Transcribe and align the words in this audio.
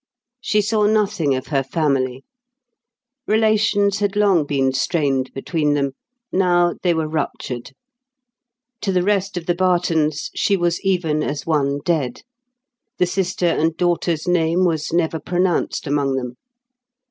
She 0.41 0.63
saw 0.63 0.87
nothing 0.87 1.35
of 1.35 1.45
her 1.49 1.61
family. 1.61 2.23
Relations 3.27 3.99
had 3.99 4.15
long 4.15 4.47
been 4.47 4.71
strained 4.73 5.31
between 5.35 5.75
them; 5.75 5.91
now 6.31 6.73
they 6.81 6.91
were 6.95 7.07
ruptured. 7.07 7.73
To 8.81 8.91
the 8.91 9.03
rest 9.03 9.37
of 9.37 9.45
the 9.45 9.53
Bartons, 9.53 10.31
she 10.33 10.57
was 10.57 10.81
even 10.81 11.21
as 11.21 11.45
one 11.45 11.81
dead; 11.85 12.23
the 12.97 13.05
sister 13.05 13.45
and 13.45 13.77
daughter's 13.77 14.27
name 14.27 14.65
was 14.65 14.91
never 14.91 15.19
pronounced 15.19 15.85
among 15.85 16.15
them. 16.15 16.33